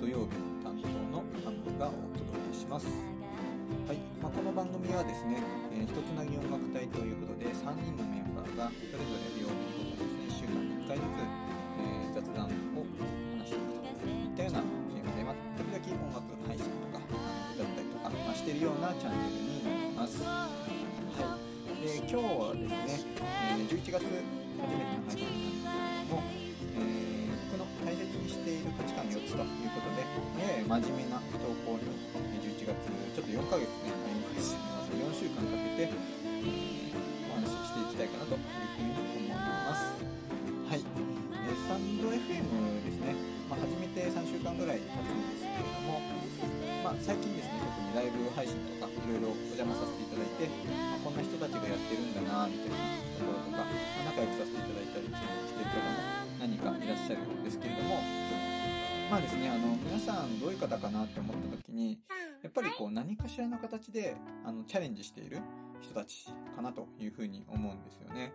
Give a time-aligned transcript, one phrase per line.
[0.00, 2.86] 土曜日の担当のハムがお届けします。
[3.86, 5.40] はいまあ、この番組はですね、
[5.72, 11.20] えー、ひとつなぎ音楽隊ということで3人のメンバーがそれぞれ曜日ごとですね週間に1回ずつ、
[11.80, 12.84] えー、雑談を
[13.36, 20.24] 話していくといったようなテーマで、ま、時々音楽配信とか歌ったりとか、まあ、してるようなチャンネルになります。
[20.24, 23.20] はい、で今日はですね、
[23.52, 26.33] えー、11月初めての配信なんですけども
[28.64, 28.72] い。
[28.72, 30.08] る価値観4つということで、
[30.40, 31.84] やや真面目な投稿に
[32.40, 34.56] 11月ちょっと4ヶ月ね歩みます
[34.88, 36.96] 4週間かけて、えー、
[37.28, 39.92] お話ししていきたいかなというふうに思います。
[40.64, 43.12] はい、えー、スタンド FM ですね、
[43.52, 46.00] まあ、始めて3週間ぐらい経つんですけれども、
[46.80, 54.53] まあ、最近ですね特にライブ配信とかいろいろお邪魔させていただいて、まあ、こんな人たちがやってるんだなみたいなところとか、まあ、仲良くさせて
[60.04, 61.98] さんどういう方かなって思った時に
[62.42, 65.38] やっぱりこう何かしらの形であのチャレンジしている
[65.80, 68.32] 人たちかなというふうに思うんですよね。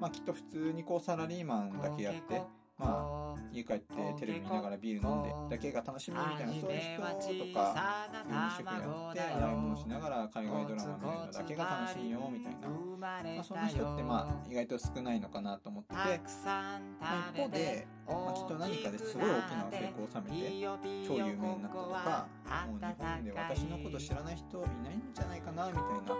[0.00, 2.40] まあきっと普通にこうサラリーマンだけやって、
[2.78, 3.86] まあ家帰って
[4.18, 22.28] テレビ見ながらビール飲んでだけが楽しみみたいなそういう人とか飲食やって洗い物しながら海外ドラマ見るのだけが楽しいよみたいな、まあ、そんな人ってまあ意外と少ないのかなと思って、まあ、一方で、まあ、きっと何かですごい大きな成功を収めて超有名になったとか
[22.66, 26.14] もう日本で私のこと知らない人いないんじゃないかなみたいな、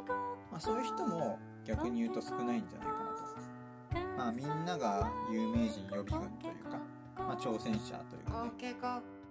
[0.51, 3.17] まあ、そういう人も逆に言うと少ないんじゃないかなと。
[4.17, 6.78] まあ、みんなが有名人予備軍というか
[7.17, 8.50] まあ、挑戦者というかね、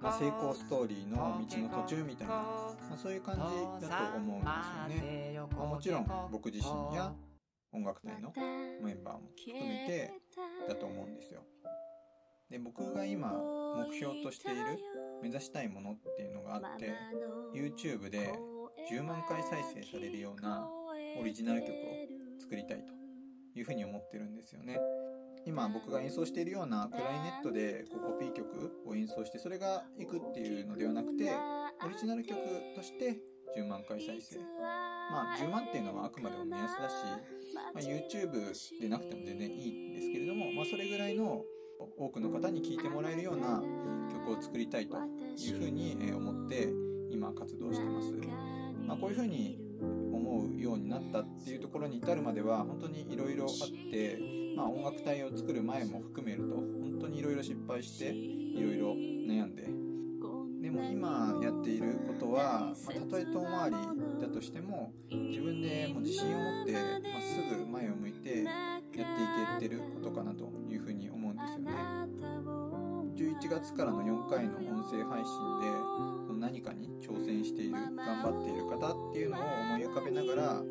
[0.01, 3.35] まあ、成功ストーリーの道の途中みたいな、まあ、そういう感
[3.79, 5.39] じだと思うんですよね。
[5.57, 7.13] まあ、もちろん僕自身や
[7.71, 8.33] 音楽隊の
[8.81, 10.13] メンバーも含めて
[10.67, 11.41] だと思うんですよ。
[12.49, 13.31] で僕が今
[13.89, 14.61] 目標としている
[15.21, 16.93] 目指したいものっていうのがあって
[17.53, 18.31] YouTube で
[18.91, 20.69] 10万回再生されるような
[21.19, 21.73] オリジナル曲を
[22.39, 22.93] 作りたいと
[23.57, 24.79] いうふうに思ってるんですよね。
[25.45, 31.31] 今僕が演奏しているようなクライネットでこうコピー曲を演奏してそれがいくっていうのではなくて
[31.85, 32.39] オリジナル曲
[32.75, 33.17] として
[33.55, 34.39] 10万回再生
[35.11, 36.93] まあ10万っていうのはあくまでも目安だし、
[37.53, 41.43] まあ、YouTube でなくても全然いいんですけれども、まあ、それぐらいの
[41.97, 43.61] 多くの方に聴いてもらえるような
[44.11, 46.69] 曲を作りたいというふうに思って
[47.11, 48.11] 今活動してます。
[48.87, 59.85] まあ、こういうふうに思うようになったっていうところに至るまでは本当にいろいろあってまあ、音楽隊を作る前も含めると本当にいろいろ失敗していろいろ悩んで。
[60.61, 63.75] でも今やっていることは、まあ、たとえ遠回り
[64.19, 69.03] だとしても自分でも自信を持ってまっすぐ前を向いてやってい
[69.59, 71.71] けてることかなというふうに思うんですよね。
[73.15, 75.67] 11月からの4回の音声配信で
[76.45, 80.61] 何かに挑戦している頑張っている方っていうのを思い浮かべながら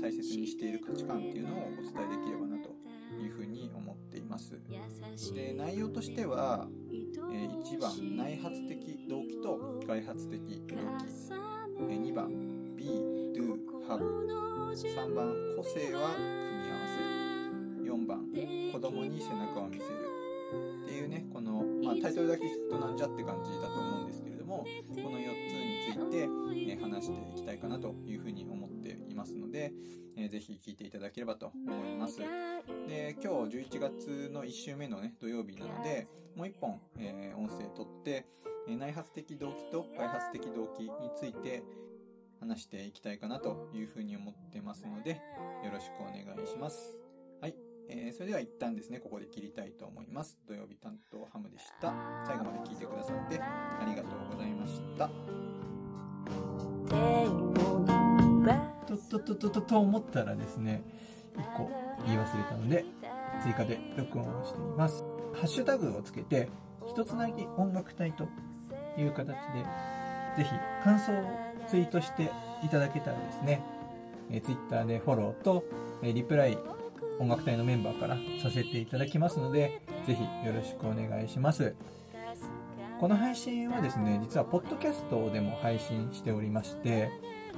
[0.00, 2.70] 大切にしている価値観っていうのをお伝えできればなと
[3.20, 4.52] いうふうに思っています。
[5.34, 10.80] で内容としては、えー、1番内発的動機と外発的動機、
[11.80, 12.30] えー、2番
[12.76, 12.84] Be,
[13.34, 13.98] Do, Have
[14.74, 17.18] 3番個性は組み合わせ。
[17.90, 20.18] 4番子供に背中を見せる。
[20.84, 29.72] っていうねこの、まあ、タイトルだけ聞くとなんじゃって感じだと思うんですけれどもこの4つについて、えー、話していきたいかなというふうに思っていますので、
[30.16, 32.18] えー、ぜひ聞いていただければと思います。
[32.88, 38.26] で、今日11月の1週目のね、土曜日なので、もう1本、えー、音声取って、
[38.66, 41.62] え内発的動機と外発的動機について
[42.40, 45.20] 話していきたいかなというふうに思ってますので、
[45.64, 47.07] よろしくお願いします。
[47.90, 50.38] えー、それでは一旦ですね、ここで切りたいと思います。
[50.46, 51.94] 土曜日担当ハムでした。
[52.26, 55.10] 最後まで聞いてくださってありがとうございました。
[58.86, 60.82] と、と、と、と、と、と思ったらですね、
[61.34, 61.70] 一個
[62.04, 62.84] 言い忘れたので、
[63.42, 65.02] 追加で録音をしています。
[65.32, 66.50] ハッシュタグをつけて、
[66.86, 68.28] 一つなぎ音楽隊と
[68.98, 69.64] いう形で、
[70.36, 70.50] ぜひ
[70.84, 71.24] 感想を
[71.66, 72.30] ツイートして
[72.62, 73.62] いただけたらですね、
[74.30, 75.64] え Twitter でフォローと、
[76.02, 76.58] えリプライ
[77.18, 81.74] 音楽隊のメンバーからさせていただきますので、ぜひよろしくお願いします。
[83.00, 87.10] この配信はですね、実はポッドキャストでも配信しておりまして、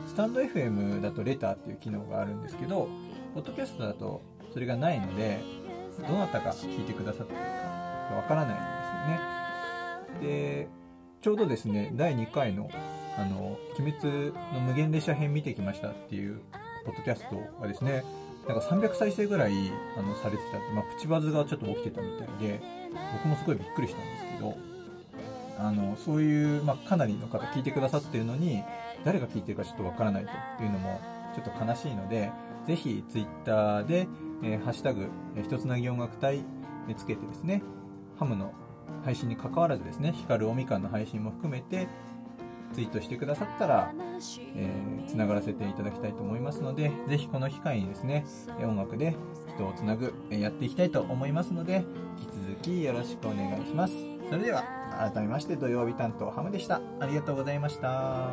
[0.07, 2.89] スタンド FM だとレターっていう機能があるんですけど、
[3.35, 4.23] ポッドキャストだと
[4.53, 5.39] それがないので、
[6.06, 8.59] どなたが聞いてくださってるかわからないん
[10.11, 10.67] ですよね。
[10.67, 10.69] で、
[11.21, 12.71] ちょうどですね、第2回の、
[13.19, 16.41] あの、鬼滅の無限列車編見てきましたっていう、
[16.85, 18.05] ポッドキャストがですね、
[18.49, 19.53] なんか300再生ぐらい、
[19.97, 22.61] あの、されてたまあ、プチバズがちょっと起きてたみたいで、
[23.13, 24.71] 僕もすごいびっくりしたんですけど、
[25.63, 28.65] あのそういう、まあ、かなりの方聞いてくださってるのに
[29.05, 30.27] 誰が聞いてるかちょっとわからない
[30.57, 31.01] というのも
[31.35, 32.33] ちょっと悲しいので
[32.67, 34.09] ぜひツイッターで、
[34.43, 36.43] えー、ハッシュタグ、えー、ひとつなぎ音楽隊
[36.97, 37.63] つけてですね
[38.19, 38.55] ハムの
[39.05, 41.89] 配信に関わらずですね光るおみかんの配信も含めて
[42.72, 43.93] ツイートしてくださったら、
[44.55, 48.25] えー、つながらせていただきたいと思いますので、ぜひこの機会にですね、
[48.62, 49.17] 音楽で
[49.55, 51.84] 人をつなぐ、やっていきたいと思いますので、
[52.19, 53.94] 引き続きよろしくお願いします。
[54.28, 54.64] それでは、
[55.12, 56.81] 改めまして土曜日担当ハムでした。
[57.00, 58.28] ありがとうございました。